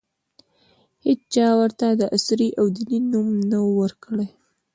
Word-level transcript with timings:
هېچا 1.05 1.47
ورته 1.59 1.87
د 1.91 2.01
عصري 2.15 2.49
او 2.59 2.65
دیني 2.75 2.99
نوم 3.11 3.27
نه 3.49 3.57
ؤ 3.65 3.69
ورکړی. 3.81 4.27